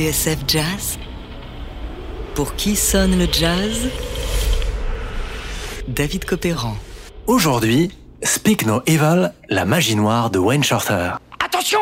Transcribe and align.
TSF 0.00 0.38
Jazz 0.48 0.98
Pour 2.34 2.54
qui 2.56 2.74
sonne 2.74 3.18
le 3.18 3.28
jazz? 3.30 3.90
David 5.88 6.24
Copéran. 6.24 6.74
Aujourd'hui, 7.26 7.90
Speak 8.22 8.64
No 8.64 8.80
Evil, 8.86 9.30
la 9.50 9.66
magie 9.66 9.96
noire 9.96 10.30
de 10.30 10.38
Wayne 10.38 10.64
Shorter. 10.64 11.10
Attention 11.44 11.80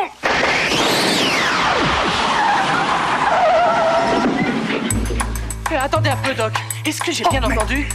Euh, 5.71 5.77
Attendez 5.79 6.09
un 6.09 6.17
peu, 6.17 6.33
Doc. 6.33 6.51
Est-ce 6.85 6.99
que 6.99 7.13
j'ai 7.13 7.23
bien 7.31 7.41
entendu? 7.41 7.87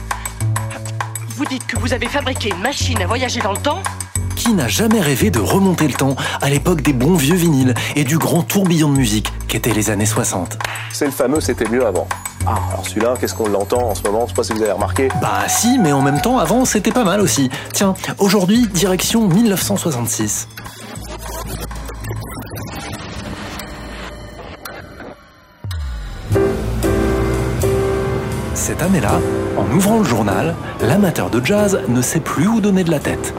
Vous 1.37 1.45
dites 1.45 1.67
que 1.67 1.79
vous 1.79 1.93
avez 1.93 2.07
fabriqué 2.07 2.49
une 2.49 2.63
machine 2.63 3.03
à 3.03 3.07
voyager 3.07 3.41
dans 3.41 3.53
le 3.53 3.59
temps 3.59 3.83
Qui 4.45 4.53
n'a 4.53 4.69
jamais 4.69 5.01
rêvé 5.01 5.31
de 5.31 5.41
remonter 5.41 5.89
le 5.89 5.95
temps 5.95 6.17
à 6.43 6.51
l'époque 6.51 6.83
des 6.83 6.93
bons 6.93 7.15
vieux 7.15 7.35
vinyles 7.35 7.73
et 7.97 8.05
du 8.05 8.19
grand 8.19 8.43
tourbillon 8.43 8.91
de 8.91 8.95
musique 8.95 9.33
qu'étaient 9.49 9.73
les 9.73 9.89
années 9.89 10.05
60 10.05 10.59
C'est 10.93 11.07
le 11.07 11.13
fameux 11.13 11.41
c'était 11.41 11.67
mieux 11.67 11.87
avant. 11.87 12.07
Ah, 12.47 12.59
alors 12.71 12.87
celui-là, 12.87 13.15
qu'est-ce 13.19 13.35
qu'on 13.35 13.49
l'entend 13.49 13.89
en 13.89 13.95
ce 13.95 14.03
moment? 14.03 14.27
Je 14.27 14.33
sais 14.33 14.35
pas 14.35 14.43
si 14.43 14.53
vous 14.53 14.61
avez 14.61 14.73
remarqué. 14.73 15.09
Bah 15.23 15.49
si, 15.49 15.79
mais 15.79 15.93
en 15.93 16.03
même 16.03 16.21
temps, 16.21 16.39
avant, 16.39 16.67
c'était 16.67 16.93
pas 16.93 17.05
mal 17.05 17.23
aussi. 17.23 17.49
Tiens, 17.73 17.95
aujourd'hui, 18.19 18.67
direction 18.67 19.27
1966. 19.27 20.47
Cette 28.53 28.83
année-là, 28.83 29.21
en 29.57 29.75
ouvrant 29.75 30.01
le 30.01 30.05
journal, 30.05 30.55
l'amateur 30.83 31.31
de 31.31 31.43
jazz 31.43 31.81
ne 31.89 32.03
sait 32.03 32.21
plus 32.21 32.47
où 32.47 32.61
donner 32.61 32.85
de 32.85 32.91
la 32.91 32.99
tête. 32.99 33.33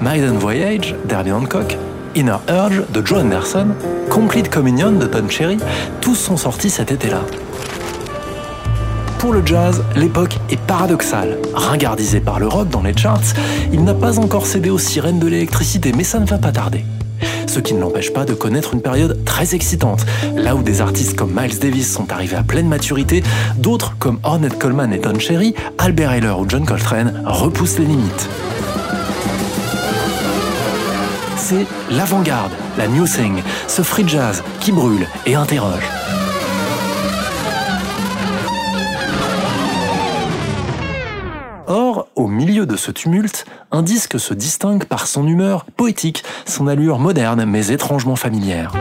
Maiden 0.00 0.36
Voyage 0.36 0.94
d'Herbie 1.04 1.32
Hancock, 1.32 1.76
Inner 2.14 2.38
Urge 2.48 2.82
de 2.92 3.04
Joe 3.04 3.20
Anderson, 3.20 3.68
Complete 4.08 4.48
Communion 4.50 4.92
de 4.92 5.06
Don 5.06 5.28
Cherry, 5.28 5.58
tous 6.00 6.14
sont 6.14 6.36
sortis 6.36 6.70
cet 6.70 6.90
été-là. 6.92 7.20
Pour 9.18 9.32
le 9.34 9.42
jazz, 9.44 9.82
l'époque 9.96 10.38
est 10.48 10.60
paradoxale. 10.60 11.36
Ringardisé 11.52 12.20
par 12.20 12.40
le 12.40 12.48
rock 12.48 12.70
dans 12.70 12.82
les 12.82 12.96
charts, 12.96 13.34
il 13.70 13.84
n'a 13.84 13.92
pas 13.94 14.18
encore 14.18 14.46
cédé 14.46 14.70
aux 14.70 14.78
sirènes 14.78 15.18
de 15.18 15.26
l'électricité, 15.26 15.92
mais 15.94 16.04
ça 16.04 16.18
ne 16.18 16.24
va 16.24 16.38
pas 16.38 16.52
tarder. 16.52 16.84
Ce 17.46 17.60
qui 17.60 17.74
ne 17.74 17.80
l'empêche 17.80 18.12
pas 18.12 18.24
de 18.24 18.32
connaître 18.32 18.74
une 18.74 18.80
période 18.80 19.24
très 19.24 19.54
excitante, 19.54 20.06
là 20.36 20.54
où 20.54 20.62
des 20.62 20.80
artistes 20.80 21.16
comme 21.16 21.38
Miles 21.38 21.58
Davis 21.58 21.92
sont 21.92 22.10
arrivés 22.12 22.36
à 22.36 22.42
pleine 22.42 22.68
maturité, 22.68 23.22
d'autres 23.58 23.96
comme 23.98 24.20
Ornette 24.22 24.58
Coleman 24.58 24.92
et 24.92 24.98
Don 24.98 25.18
Cherry, 25.18 25.54
Albert 25.78 26.12
Ayler 26.12 26.34
ou 26.38 26.46
John 26.48 26.64
Coltrane 26.64 27.22
repoussent 27.26 27.78
les 27.78 27.86
limites. 27.86 28.28
C'est 31.50 31.66
l'avant-garde, 31.90 32.52
la 32.78 32.86
new 32.86 33.08
thing, 33.08 33.42
ce 33.66 33.82
free 33.82 34.06
jazz 34.06 34.44
qui 34.60 34.70
brûle 34.70 35.04
et 35.26 35.34
interroge. 35.34 35.82
Or, 41.66 42.06
au 42.14 42.28
milieu 42.28 42.66
de 42.66 42.76
ce 42.76 42.92
tumulte, 42.92 43.46
un 43.72 43.82
disque 43.82 44.20
se 44.20 44.32
distingue 44.32 44.84
par 44.84 45.08
son 45.08 45.26
humeur 45.26 45.64
poétique, 45.64 46.22
son 46.46 46.68
allure 46.68 47.00
moderne 47.00 47.44
mais 47.44 47.66
étrangement 47.66 48.14
familière. 48.14 48.72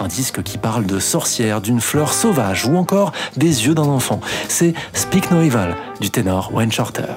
Un 0.00 0.08
disque 0.08 0.42
qui 0.42 0.56
parle 0.56 0.86
de 0.86 0.98
sorcières, 0.98 1.60
d'une 1.60 1.82
fleur 1.82 2.14
sauvage 2.14 2.64
ou 2.64 2.78
encore 2.78 3.12
des 3.36 3.66
yeux 3.66 3.74
d'un 3.74 3.82
enfant. 3.82 4.20
C'est 4.48 4.72
Speak 4.94 5.30
No 5.30 5.42
Evil 5.42 5.74
du 6.00 6.08
ténor 6.08 6.50
Wayne 6.54 6.72
Shorter. 6.72 7.12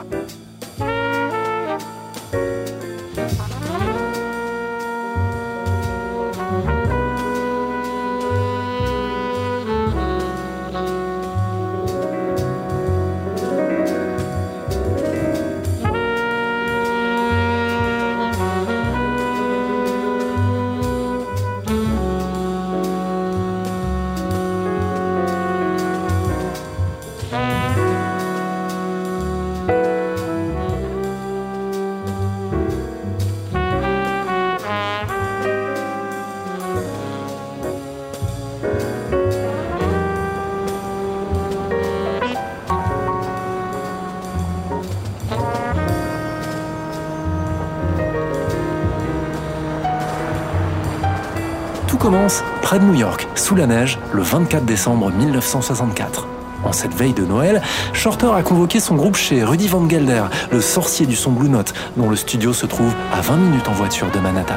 Près 52.62 52.80
de 52.80 52.84
New 52.84 52.96
York, 52.96 53.28
sous 53.36 53.56
la 53.56 53.68
neige, 53.68 53.98
le 54.12 54.22
24 54.22 54.66
décembre 54.66 55.12
1964. 55.12 56.28
En 56.64 56.74
cette 56.74 56.94
veille 56.94 57.14
de 57.14 57.24
Noël, 57.24 57.62
Shorter 57.94 58.32
a 58.36 58.44
convoqué 58.44 58.80
son 58.80 58.96
groupe 58.96 59.16
chez 59.16 59.44
Rudy 59.44 59.68
Van 59.68 59.88
Gelder, 59.88 60.24
le 60.52 60.62
sorcier 60.62 61.06
du 61.06 61.16
son 61.16 61.32
Blue 61.32 61.50
Note, 61.50 61.74
dont 61.96 62.10
le 62.10 62.16
studio 62.16 62.54
se 62.54 62.66
trouve 62.66 62.94
à 63.14 63.22
20 63.22 63.38
minutes 63.38 63.68
en 63.68 63.72
voiture 63.72 64.12
de 64.12 64.20
Manhattan. 64.20 64.56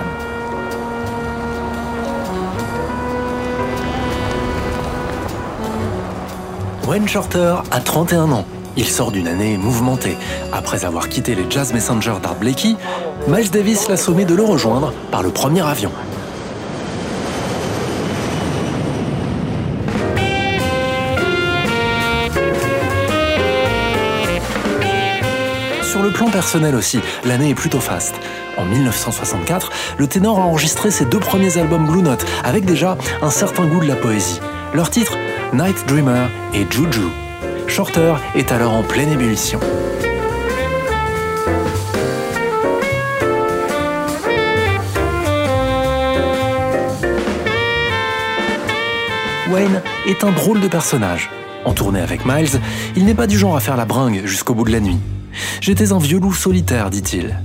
Wayne 6.89 7.09
Shorter 7.09 7.57
a 7.71 7.81
31 7.81 8.33
ans. 8.33 8.45
Il 8.77 8.87
sort 8.87 9.13
d'une 9.13 9.29
année 9.29 9.57
mouvementée. 9.57 10.17
Après 10.53 10.85
avoir 10.85 11.09
quitté 11.09 11.37
les 11.37 11.47
Jazz 11.49 11.73
Messengers 11.73 12.17
d'Art 12.21 12.35
Blakey, 12.35 12.75
Miles 13.29 13.51
Davis 13.51 13.89
l'a 13.89 13.97
sommé 13.97 14.25
de 14.25 14.35
le 14.35 14.43
rejoindre 14.43 14.93
par 15.13 15.23
le 15.23 15.31
premier 15.31 15.63
avion. 15.63 15.93
Plan 26.15 26.31
personnel 26.31 26.77
aussi, 26.77 27.01
l'année 27.25 27.51
est 27.51 27.55
plutôt 27.55 27.81
faste. 27.81 28.15
En 28.57 28.65
1964, 28.65 29.71
le 29.99 30.07
ténor 30.07 30.39
a 30.39 30.43
enregistré 30.43 30.93
ses 30.93 31.05
deux 31.05 31.19
premiers 31.19 31.59
albums 31.59 31.87
Blue 31.87 32.03
Note, 32.03 32.25
avec 32.45 32.65
déjà 32.65 32.97
un 33.21 33.31
certain 33.31 33.67
goût 33.67 33.81
de 33.81 33.89
la 33.89 33.97
poésie. 33.97 34.41
Leurs 34.73 34.91
titres, 34.91 35.19
Night 35.53 35.77
Dreamer 35.89 36.31
et 36.55 36.67
Juju. 36.71 37.09
Shorter 37.67 38.15
est 38.37 38.53
alors 38.53 38.73
en 38.73 38.85
pleine 38.85 39.11
ébullition. 39.11 39.59
Wayne 49.51 49.83
est 50.07 50.23
un 50.23 50.31
drôle 50.31 50.61
de 50.61 50.69
personnage. 50.69 51.31
En 51.65 51.73
tournée 51.73 52.01
avec 52.01 52.25
Miles, 52.25 52.61
il 52.95 53.05
n'est 53.05 53.15
pas 53.15 53.27
du 53.27 53.37
genre 53.37 53.57
à 53.57 53.61
faire 53.61 53.77
la 53.77 53.85
bringue 53.85 54.23
jusqu'au 54.27 54.55
bout 54.55 54.65
de 54.65 54.73
la 54.73 54.81
nuit. 54.81 54.99
J'étais 55.61 55.93
un 55.93 55.99
vieux 55.99 56.19
loup 56.19 56.35
solitaire, 56.35 56.91
dit-il. 56.91 57.37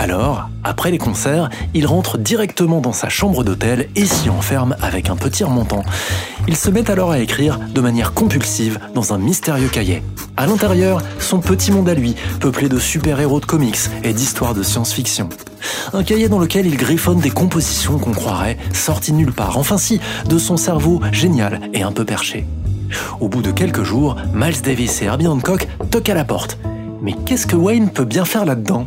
Alors, 0.00 0.48
après 0.62 0.92
les 0.92 0.98
concerts, 0.98 1.50
il 1.74 1.84
rentre 1.86 2.18
directement 2.18 2.80
dans 2.80 2.92
sa 2.92 3.08
chambre 3.08 3.42
d'hôtel 3.42 3.88
et 3.96 4.04
s'y 4.04 4.30
enferme 4.30 4.76
avec 4.80 5.10
un 5.10 5.16
petit 5.16 5.42
remontant. 5.42 5.82
Il 6.46 6.56
se 6.56 6.70
met 6.70 6.88
alors 6.88 7.10
à 7.10 7.18
écrire 7.18 7.58
de 7.58 7.80
manière 7.80 8.14
compulsive 8.14 8.78
dans 8.94 9.12
un 9.12 9.18
mystérieux 9.18 9.68
cahier. 9.68 10.02
À 10.36 10.46
l'intérieur, 10.46 11.02
son 11.18 11.40
petit 11.40 11.72
monde 11.72 11.88
à 11.88 11.94
lui, 11.94 12.14
peuplé 12.38 12.68
de 12.68 12.78
super-héros 12.78 13.40
de 13.40 13.46
comics 13.46 13.78
et 14.04 14.12
d'histoires 14.12 14.54
de 14.54 14.62
science-fiction. 14.62 15.30
Un 15.92 16.04
cahier 16.04 16.28
dans 16.28 16.38
lequel 16.38 16.66
il 16.66 16.76
griffonne 16.76 17.18
des 17.18 17.30
compositions 17.30 17.98
qu'on 17.98 18.12
croirait 18.12 18.56
sorties 18.72 19.12
nulle 19.12 19.32
part. 19.32 19.58
Enfin 19.58 19.78
si, 19.78 20.00
de 20.28 20.38
son 20.38 20.56
cerveau 20.56 21.00
génial 21.10 21.60
et 21.74 21.82
un 21.82 21.92
peu 21.92 22.04
perché. 22.04 22.46
Au 23.20 23.28
bout 23.28 23.42
de 23.42 23.50
quelques 23.50 23.82
jours, 23.82 24.16
Miles 24.32 24.62
Davis 24.62 25.02
et 25.02 25.06
Herbie 25.06 25.26
Hancock 25.26 25.66
toquent 25.90 26.10
à 26.10 26.14
la 26.14 26.24
porte. 26.24 26.58
Mais 27.00 27.14
qu'est-ce 27.24 27.46
que 27.46 27.56
Wayne 27.56 27.90
peut 27.90 28.04
bien 28.04 28.24
faire 28.24 28.44
là-dedans? 28.44 28.86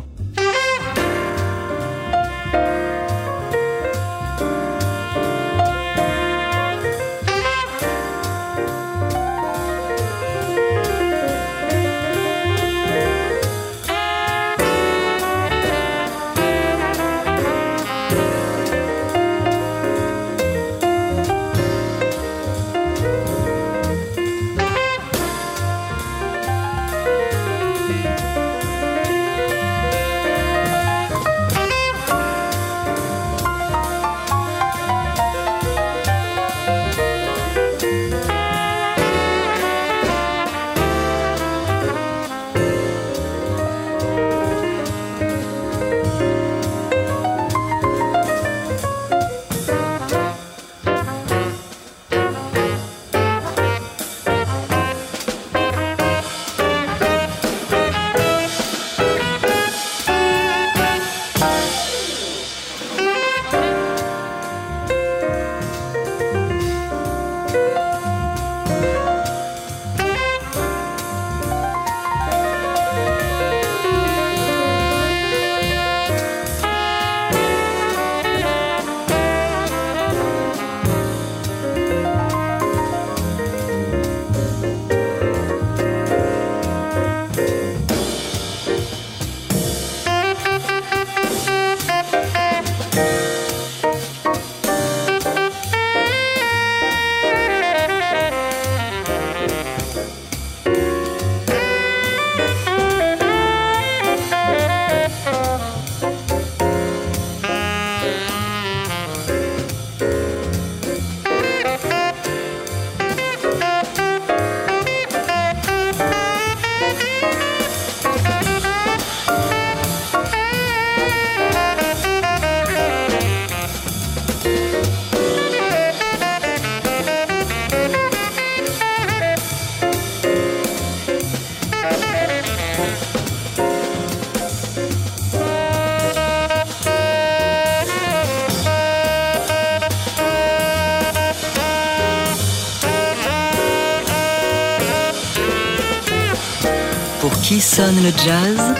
Qui 147.52 147.60
sonne 147.60 148.02
le 148.02 148.10
jazz 148.24 148.74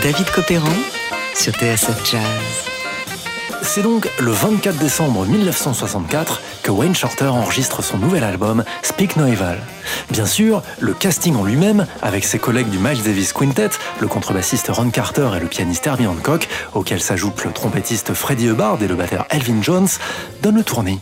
David 0.00 0.30
Copéran 0.30 0.72
sur 1.34 1.52
TSF 1.54 2.08
Jazz. 2.08 2.22
C'est 3.62 3.82
donc 3.82 4.08
le 4.20 4.30
24 4.30 4.78
décembre 4.78 5.26
1964 5.26 6.40
que 6.62 6.70
Wayne 6.70 6.94
Shorter 6.94 7.26
enregistre 7.26 7.82
son 7.82 7.98
nouvel 7.98 8.22
album 8.22 8.62
Speak 8.84 9.16
No 9.16 9.26
Evil. 9.26 9.58
Bien 10.10 10.26
sûr, 10.26 10.62
le 10.78 10.94
casting 10.94 11.34
en 11.34 11.42
lui-même, 11.42 11.84
avec 12.00 12.22
ses 12.22 12.38
collègues 12.38 12.68
du 12.68 12.78
Miles 12.78 13.02
Davis 13.02 13.32
Quintet, 13.32 13.70
le 13.98 14.06
contrebassiste 14.06 14.68
Ron 14.68 14.90
Carter 14.90 15.30
et 15.36 15.40
le 15.40 15.48
pianiste 15.48 15.84
Herbie 15.88 16.06
Hancock, 16.06 16.46
auquel 16.74 17.00
s'ajoute 17.00 17.42
le 17.42 17.50
trompettiste 17.50 18.14
Freddie 18.14 18.46
Hubbard 18.46 18.80
et 18.80 18.86
le 18.86 18.94
batteur 18.94 19.26
Elvin 19.30 19.62
Jones, 19.62 19.88
donne 20.42 20.58
le 20.58 20.62
tournis. 20.62 21.00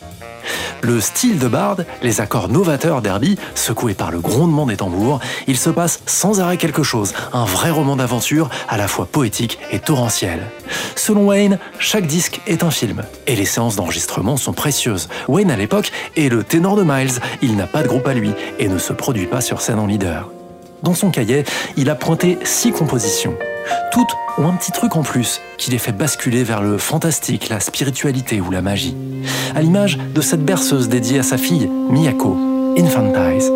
Le 0.82 1.00
style 1.00 1.38
de 1.38 1.48
Bard, 1.48 1.76
les 2.02 2.20
accords 2.20 2.48
novateurs 2.48 3.02
d'Herbie, 3.02 3.38
secoués 3.54 3.94
par 3.94 4.10
le 4.10 4.20
grondement 4.20 4.66
des 4.66 4.76
tambours, 4.76 5.20
il 5.46 5.58
se 5.58 5.68
passe 5.70 6.00
sans 6.06 6.40
arrêt 6.40 6.56
quelque 6.56 6.82
chose, 6.82 7.12
un 7.32 7.44
vrai 7.44 7.70
roman 7.70 7.96
d'aventure 7.96 8.48
à 8.68 8.76
la 8.76 8.88
fois 8.88 9.06
poétique 9.06 9.58
et 9.72 9.78
torrentiel. 9.78 10.40
Selon 10.96 11.26
Wayne, 11.26 11.58
chaque 11.78 12.06
disque 12.06 12.40
est 12.46 12.64
un 12.64 12.70
film, 12.70 13.02
et 13.26 13.36
les 13.36 13.44
séances 13.44 13.76
d'enregistrement 13.76 14.36
sont 14.36 14.52
précieuses. 14.52 15.08
Wayne 15.28 15.50
à 15.50 15.56
l'époque 15.56 15.92
est 16.16 16.28
le 16.28 16.44
ténor 16.44 16.76
de 16.76 16.82
Miles, 16.84 17.20
il 17.42 17.56
n'a 17.56 17.66
pas 17.66 17.82
de 17.82 17.88
groupe 17.88 18.06
à 18.06 18.14
lui 18.14 18.32
et 18.58 18.68
ne 18.68 18.78
se 18.78 18.92
produit 18.92 19.26
pas 19.26 19.40
sur 19.40 19.60
scène 19.60 19.78
en 19.78 19.86
leader. 19.86 20.30
Dans 20.82 20.94
son 20.94 21.10
cahier, 21.10 21.44
il 21.76 21.90
a 21.90 21.94
pointé 21.94 22.38
six 22.44 22.72
compositions. 22.72 23.36
Toutes 23.92 24.14
ont 24.38 24.48
un 24.48 24.54
petit 24.54 24.72
truc 24.72 24.96
en 24.96 25.02
plus 25.02 25.40
qui 25.58 25.70
les 25.70 25.78
fait 25.78 25.92
basculer 25.92 26.44
vers 26.44 26.62
le 26.62 26.78
fantastique, 26.78 27.48
la 27.48 27.60
spiritualité 27.60 28.40
ou 28.40 28.50
la 28.50 28.62
magie. 28.62 28.96
À 29.54 29.60
l'image 29.60 29.98
de 29.98 30.20
cette 30.20 30.44
berceuse 30.44 30.88
dédiée 30.88 31.18
à 31.18 31.22
sa 31.22 31.36
fille, 31.36 31.68
Miyako, 31.90 32.36
Infantize. 32.78 33.50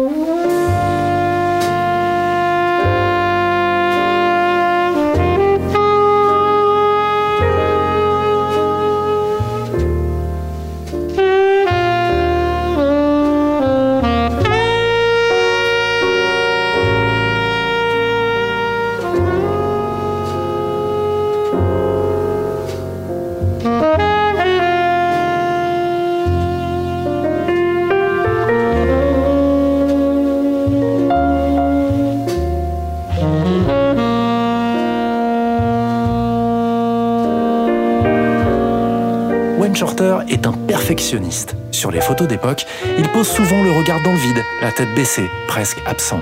Shorter 39.96 40.24
est 40.29 40.44
un 40.44 40.53
perfectionniste. 40.53 41.55
Sur 41.70 41.93
les 41.93 42.01
photos 42.01 42.27
d'époque, 42.27 42.67
il 42.98 43.08
pose 43.10 43.29
souvent 43.29 43.63
le 43.63 43.70
regard 43.70 44.03
dans 44.03 44.10
le 44.10 44.19
vide, 44.19 44.43
la 44.60 44.72
tête 44.72 44.93
baissée, 44.93 45.31
presque 45.46 45.79
absent. 45.86 46.20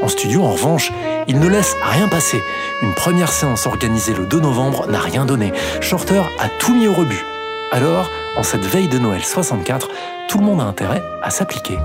En 0.00 0.06
studio, 0.06 0.44
en 0.44 0.52
revanche, 0.52 0.92
il 1.26 1.40
ne 1.40 1.48
laisse 1.48 1.74
rien 1.82 2.06
passer. 2.06 2.40
Une 2.82 2.94
première 2.94 3.32
séance 3.32 3.66
organisée 3.66 4.14
le 4.14 4.26
2 4.26 4.38
novembre 4.38 4.86
n'a 4.86 5.00
rien 5.00 5.26
donné. 5.26 5.52
Shorter 5.80 6.22
a 6.38 6.48
tout 6.60 6.72
mis 6.72 6.86
au 6.86 6.94
rebut. 6.94 7.24
Alors, 7.72 8.08
en 8.36 8.44
cette 8.44 8.64
veille 8.64 8.86
de 8.86 9.00
Noël 9.00 9.24
64, 9.24 9.88
tout 10.28 10.38
le 10.38 10.44
monde 10.44 10.60
a 10.60 10.64
intérêt 10.64 11.02
à 11.20 11.30
s'appliquer. 11.30 11.78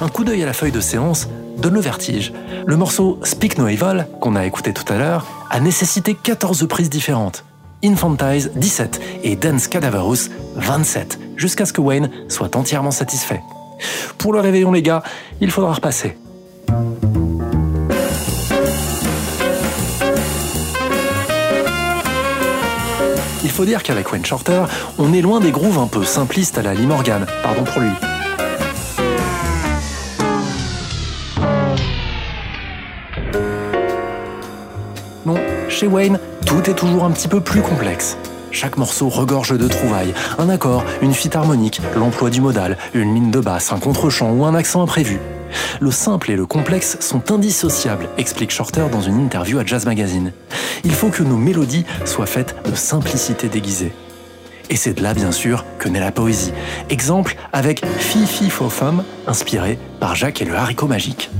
Un 0.00 0.08
coup 0.08 0.24
d'œil 0.24 0.42
à 0.42 0.46
la 0.46 0.54
feuille 0.54 0.72
de 0.72 0.80
séance 0.80 1.28
donne 1.62 1.74
le 1.74 1.80
vertige. 1.80 2.32
Le 2.66 2.76
morceau 2.76 3.18
Speak 3.22 3.56
No 3.56 3.68
Evil, 3.68 4.06
qu'on 4.20 4.34
a 4.36 4.44
écouté 4.44 4.74
tout 4.74 4.92
à 4.92 4.98
l'heure, 4.98 5.26
a 5.48 5.60
nécessité 5.60 6.14
14 6.20 6.66
prises 6.68 6.90
différentes. 6.90 7.44
Infantize 7.84 8.50
17 8.56 9.00
et 9.22 9.36
Dance 9.36 9.68
Cadaverous 9.68 10.28
27, 10.56 11.18
jusqu'à 11.36 11.64
ce 11.64 11.72
que 11.72 11.80
Wayne 11.80 12.10
soit 12.28 12.56
entièrement 12.56 12.90
satisfait. 12.90 13.40
Pour 14.18 14.32
le 14.32 14.40
réveillon 14.40 14.72
les 14.72 14.82
gars, 14.82 15.02
il 15.40 15.50
faudra 15.50 15.72
repasser. 15.72 16.18
Il 23.44 23.50
faut 23.50 23.64
dire 23.64 23.82
qu'avec 23.82 24.10
Wayne 24.10 24.24
Shorter, 24.24 24.64
on 24.98 25.12
est 25.12 25.20
loin 25.20 25.38
des 25.38 25.52
grooves 25.52 25.78
un 25.78 25.86
peu 25.86 26.04
simplistes 26.04 26.58
à 26.58 26.62
la 26.62 26.74
Lee 26.74 26.86
Morgan, 26.86 27.26
pardon 27.42 27.64
pour 27.64 27.80
lui. 27.80 27.90
Chez 35.72 35.86
Wayne, 35.86 36.18
tout 36.46 36.68
est 36.68 36.74
toujours 36.74 37.04
un 37.04 37.10
petit 37.10 37.28
peu 37.28 37.40
plus 37.40 37.62
complexe. 37.62 38.18
Chaque 38.50 38.76
morceau 38.76 39.08
regorge 39.08 39.56
de 39.56 39.66
trouvailles, 39.66 40.12
un 40.38 40.50
accord, 40.50 40.84
une 41.00 41.14
fite 41.14 41.34
harmonique, 41.34 41.80
l'emploi 41.96 42.28
du 42.28 42.42
modal, 42.42 42.76
une 42.92 43.14
ligne 43.14 43.30
de 43.30 43.40
basse, 43.40 43.72
un 43.72 43.78
contre-champ 43.78 44.30
ou 44.32 44.44
un 44.44 44.54
accent 44.54 44.82
imprévu. 44.82 45.18
Le 45.80 45.90
simple 45.90 46.30
et 46.30 46.36
le 46.36 46.44
complexe 46.44 46.98
sont 47.00 47.32
indissociables, 47.32 48.08
explique 48.18 48.50
Shorter 48.50 48.86
dans 48.92 49.00
une 49.00 49.18
interview 49.18 49.58
à 49.58 49.64
Jazz 49.64 49.86
Magazine. 49.86 50.32
Il 50.84 50.92
faut 50.92 51.08
que 51.08 51.22
nos 51.22 51.36
mélodies 51.36 51.86
soient 52.04 52.26
faites 52.26 52.54
de 52.70 52.74
simplicité 52.74 53.48
déguisée. 53.48 53.92
Et 54.68 54.76
c'est 54.76 54.94
de 54.94 55.02
là, 55.02 55.14
bien 55.14 55.32
sûr, 55.32 55.64
que 55.78 55.88
naît 55.88 56.00
la 56.00 56.12
poésie. 56.12 56.52
Exemple 56.90 57.36
avec 57.52 57.84
Fifi 57.98 58.50
Faux 58.50 58.70
Femme, 58.70 59.04
inspiré 59.26 59.78
par 60.00 60.14
Jacques 60.14 60.42
et 60.42 60.46
le 60.46 60.54
haricot 60.54 60.86
magique. 60.86 61.30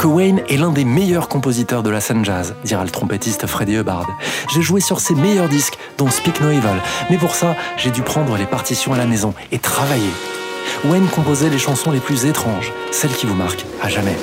Que 0.00 0.06
Wayne 0.06 0.40
est 0.48 0.56
l'un 0.56 0.70
des 0.70 0.86
meilleurs 0.86 1.28
compositeurs 1.28 1.82
de 1.82 1.90
la 1.90 2.00
scène 2.00 2.24
jazz, 2.24 2.54
dira 2.64 2.84
le 2.84 2.88
trompettiste 2.88 3.46
Freddie 3.46 3.74
Hubbard. 3.74 4.08
J'ai 4.54 4.62
joué 4.62 4.80
sur 4.80 4.98
ses 4.98 5.14
meilleurs 5.14 5.50
disques, 5.50 5.76
dont 5.98 6.08
Speak 6.08 6.40
No 6.40 6.48
Evil, 6.48 6.80
mais 7.10 7.18
pour 7.18 7.34
ça, 7.34 7.54
j'ai 7.76 7.90
dû 7.90 8.00
prendre 8.00 8.34
les 8.38 8.46
partitions 8.46 8.94
à 8.94 8.96
la 8.96 9.04
maison 9.04 9.34
et 9.52 9.58
travailler. 9.58 10.08
Wayne 10.86 11.06
composait 11.08 11.50
les 11.50 11.58
chansons 11.58 11.90
les 11.90 12.00
plus 12.00 12.24
étranges, 12.24 12.72
celles 12.90 13.12
qui 13.12 13.26
vous 13.26 13.34
marquent 13.34 13.66
à 13.82 13.90
jamais. 13.90 14.16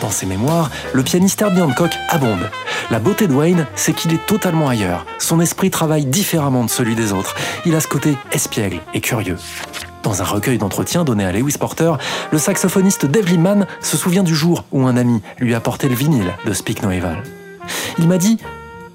Dans 0.00 0.10
ses 0.10 0.26
mémoires, 0.26 0.70
le 0.92 1.02
pianiste 1.02 1.42
Herbie 1.42 1.62
Hancock 1.62 1.90
abonde. 2.10 2.48
La 2.92 3.00
beauté 3.00 3.26
de 3.26 3.34
Wayne, 3.34 3.66
c'est 3.74 3.92
qu'il 3.92 4.14
est 4.14 4.24
totalement 4.26 4.68
ailleurs. 4.68 5.04
Son 5.18 5.40
esprit 5.40 5.72
travaille 5.72 6.06
différemment 6.06 6.62
de 6.62 6.70
celui 6.70 6.94
des 6.94 7.12
autres. 7.12 7.34
Il 7.66 7.74
a 7.74 7.80
ce 7.80 7.88
côté 7.88 8.16
espiègle 8.30 8.78
et 8.94 9.00
curieux. 9.00 9.36
Dans 10.02 10.22
un 10.22 10.24
recueil 10.24 10.58
d'entretiens 10.58 11.04
donné 11.04 11.24
à 11.24 11.32
Lewis 11.32 11.56
Porter, 11.58 11.92
le 12.30 12.38
saxophoniste 12.38 13.06
Dave 13.06 13.26
Liebman 13.26 13.66
se 13.80 13.96
souvient 13.96 14.22
du 14.22 14.34
jour 14.34 14.64
où 14.72 14.86
un 14.86 14.96
ami 14.96 15.20
lui 15.38 15.54
a 15.54 15.60
porté 15.60 15.88
le 15.88 15.94
vinyle 15.94 16.32
de 16.46 16.52
Speak 16.52 16.82
No 16.82 16.90
Evil. 16.90 17.22
Il 17.98 18.08
m'a 18.08 18.18
dit 18.18 18.38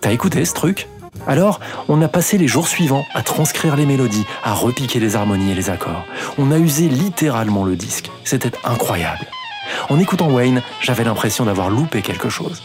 T'as 0.01 0.11
écouté 0.11 0.43
ce 0.45 0.53
truc? 0.53 0.87
Alors, 1.27 1.59
on 1.87 2.01
a 2.01 2.07
passé 2.07 2.37
les 2.37 2.47
jours 2.47 2.67
suivants 2.67 3.05
à 3.13 3.21
transcrire 3.21 3.75
les 3.75 3.85
mélodies, 3.85 4.25
à 4.43 4.53
repiquer 4.53 4.99
les 4.99 5.15
harmonies 5.15 5.51
et 5.51 5.55
les 5.55 5.69
accords. 5.69 6.03
On 6.37 6.51
a 6.51 6.57
usé 6.57 6.89
littéralement 6.89 7.63
le 7.63 7.75
disque. 7.75 8.11
C'était 8.23 8.51
incroyable. 8.65 9.25
En 9.89 9.99
écoutant 9.99 10.29
Wayne, 10.29 10.61
j'avais 10.81 11.03
l'impression 11.03 11.45
d'avoir 11.45 11.69
loupé 11.69 12.01
quelque 12.01 12.29
chose. 12.29 12.63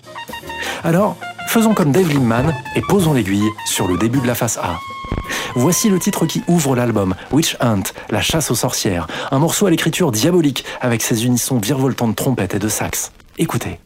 Alors, 0.82 1.16
faisons 1.48 1.74
comme 1.74 1.92
Dave 1.92 2.08
Liebman 2.08 2.52
et 2.74 2.80
posons 2.80 3.12
l'aiguille 3.12 3.48
sur 3.66 3.86
le 3.86 3.96
début 3.96 4.20
de 4.20 4.26
la 4.26 4.34
face 4.34 4.56
A. 4.58 4.78
Voici 5.54 5.88
le 5.88 5.98
titre 5.98 6.26
qui 6.26 6.42
ouvre 6.46 6.76
l'album, 6.76 7.14
Witch 7.32 7.56
Hunt, 7.60 7.82
la 8.10 8.20
chasse 8.20 8.50
aux 8.50 8.54
sorcières, 8.54 9.06
un 9.30 9.38
morceau 9.38 9.66
à 9.66 9.70
l'écriture 9.70 10.12
diabolique 10.12 10.64
avec 10.80 11.02
ses 11.02 11.24
unissons 11.24 11.58
virevoltants 11.58 12.08
de 12.08 12.14
trompette 12.14 12.54
et 12.54 12.58
de 12.58 12.68
sax. 12.68 13.12
Écoutez. 13.38 13.80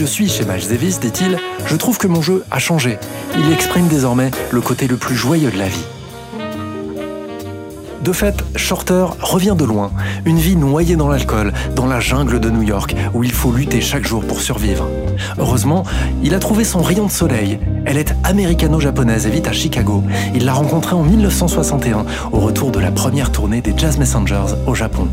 Je 0.00 0.06
suis 0.06 0.30
chez 0.30 0.46
Miles 0.46 0.66
Davis, 0.66 0.98
dit-il, 0.98 1.36
je 1.66 1.76
trouve 1.76 1.98
que 1.98 2.06
mon 2.06 2.22
jeu 2.22 2.42
a 2.50 2.58
changé. 2.58 2.98
Il 3.36 3.52
exprime 3.52 3.86
désormais 3.86 4.30
le 4.50 4.62
côté 4.62 4.88
le 4.88 4.96
plus 4.96 5.14
joyeux 5.14 5.50
de 5.50 5.58
la 5.58 5.68
vie. 5.68 5.84
De 8.02 8.12
fait, 8.12 8.42
Shorter 8.56 9.06
revient 9.20 9.54
de 9.58 9.64
loin, 9.64 9.90
une 10.24 10.38
vie 10.38 10.56
noyée 10.56 10.96
dans 10.96 11.08
l'alcool, 11.08 11.52
dans 11.76 11.86
la 11.86 12.00
jungle 12.00 12.40
de 12.40 12.48
New 12.48 12.62
York, 12.62 12.94
où 13.12 13.24
il 13.24 13.32
faut 13.32 13.52
lutter 13.52 13.82
chaque 13.82 14.06
jour 14.06 14.24
pour 14.24 14.40
survivre. 14.40 14.88
Heureusement, 15.38 15.84
il 16.22 16.34
a 16.34 16.38
trouvé 16.38 16.64
son 16.64 16.80
rayon 16.80 17.06
de 17.06 17.10
soleil. 17.10 17.58
Elle 17.84 17.98
est 17.98 18.14
américano-japonaise 18.24 19.26
et 19.26 19.30
vit 19.30 19.42
à 19.46 19.52
Chicago. 19.52 20.02
Il 20.34 20.46
l'a 20.46 20.54
rencontrée 20.54 20.94
en 20.94 21.02
1961, 21.02 22.06
au 22.32 22.40
retour 22.40 22.70
de 22.70 22.78
la 22.78 22.90
première 22.90 23.32
tournée 23.32 23.60
des 23.60 23.74
Jazz 23.76 23.98
Messengers 23.98 24.54
au 24.66 24.74
Japon. 24.74 25.08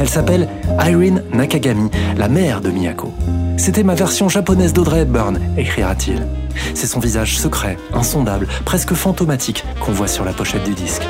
Elle 0.00 0.08
s'appelle 0.08 0.48
Irene 0.80 1.22
Nakagami, 1.32 1.90
la 2.16 2.28
mère 2.28 2.60
de 2.60 2.70
Miyako. 2.70 3.12
C'était 3.56 3.84
ma 3.84 3.94
version 3.94 4.28
japonaise 4.28 4.72
d'Audrey 4.72 5.02
Hepburn, 5.02 5.38
écrira-t-il. 5.56 6.26
C'est 6.74 6.86
son 6.86 7.00
visage 7.00 7.38
secret, 7.38 7.76
insondable, 7.94 8.48
presque 8.64 8.94
fantomatique 8.94 9.64
qu'on 9.80 9.92
voit 9.92 10.08
sur 10.08 10.24
la 10.24 10.32
pochette 10.32 10.64
du 10.64 10.74
disque. 10.74 11.06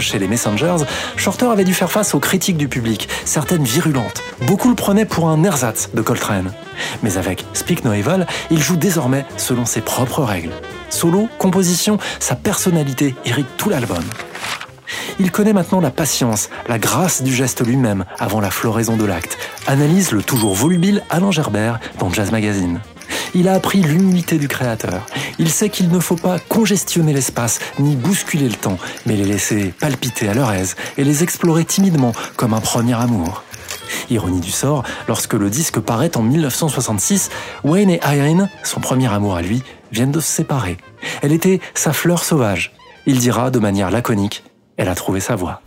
Chez 0.00 0.18
les 0.18 0.28
Messengers, 0.28 0.84
Shorter 1.16 1.46
avait 1.46 1.64
dû 1.64 1.74
faire 1.74 1.90
face 1.90 2.14
aux 2.14 2.20
critiques 2.20 2.56
du 2.56 2.68
public, 2.68 3.08
certaines 3.24 3.64
virulentes. 3.64 4.22
Beaucoup 4.46 4.68
le 4.68 4.74
prenaient 4.74 5.04
pour 5.04 5.28
un 5.28 5.42
ersatz 5.42 5.90
de 5.92 6.00
Coltrane. 6.00 6.52
Mais 7.02 7.16
avec 7.16 7.44
Speak 7.54 7.84
No 7.84 7.92
Evil, 7.92 8.26
il 8.50 8.62
joue 8.62 8.76
désormais 8.76 9.26
selon 9.36 9.64
ses 9.64 9.80
propres 9.80 10.22
règles. 10.22 10.52
Solo, 10.90 11.28
composition, 11.38 11.98
sa 12.20 12.36
personnalité 12.36 13.14
irrite 13.24 13.48
tout 13.56 13.68
l'album. 13.68 14.04
Il 15.18 15.30
connaît 15.30 15.52
maintenant 15.52 15.80
la 15.80 15.90
patience, 15.90 16.50
la 16.68 16.78
grâce 16.78 17.22
du 17.22 17.34
geste 17.34 17.66
lui-même 17.66 18.04
avant 18.18 18.40
la 18.40 18.50
floraison 18.50 18.96
de 18.96 19.04
l'acte, 19.04 19.38
analyse 19.66 20.12
le 20.12 20.22
toujours 20.22 20.54
volubile 20.54 21.02
Alain 21.10 21.30
Gerbert 21.30 21.80
dans 21.98 22.12
Jazz 22.12 22.30
Magazine. 22.30 22.80
Il 23.34 23.48
a 23.48 23.54
appris 23.54 23.82
l'humilité 23.82 24.38
du 24.38 24.48
créateur. 24.48 25.06
Il 25.38 25.50
sait 25.50 25.68
qu'il 25.68 25.88
ne 25.88 25.98
faut 25.98 26.16
pas 26.16 26.38
congestionner 26.38 27.12
l'espace 27.12 27.58
ni 27.78 27.96
bousculer 27.96 28.48
le 28.48 28.54
temps, 28.54 28.78
mais 29.06 29.16
les 29.16 29.24
laisser 29.24 29.74
palpiter 29.80 30.28
à 30.28 30.34
leur 30.34 30.52
aise 30.52 30.76
et 30.96 31.04
les 31.04 31.22
explorer 31.22 31.64
timidement 31.64 32.12
comme 32.36 32.54
un 32.54 32.60
premier 32.60 32.94
amour. 32.94 33.42
Ironie 34.10 34.40
du 34.40 34.50
sort, 34.50 34.84
lorsque 35.08 35.34
le 35.34 35.50
disque 35.50 35.80
paraît 35.80 36.16
en 36.16 36.22
1966, 36.22 37.30
Wayne 37.64 37.90
et 37.90 38.00
Irene, 38.04 38.48
son 38.62 38.80
premier 38.80 39.12
amour 39.12 39.34
à 39.34 39.42
lui, 39.42 39.62
viennent 39.92 40.12
de 40.12 40.20
se 40.20 40.30
séparer. 40.30 40.76
Elle 41.22 41.32
était 41.32 41.60
sa 41.74 41.92
fleur 41.92 42.24
sauvage. 42.24 42.72
Il 43.06 43.18
dira 43.18 43.50
de 43.50 43.58
manière 43.58 43.90
laconique, 43.90 44.44
elle 44.76 44.88
a 44.88 44.94
trouvé 44.94 45.20
sa 45.20 45.36
voie. 45.36 45.60